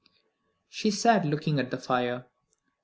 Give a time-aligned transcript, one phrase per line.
[0.67, 2.25] She sat looking at the fire.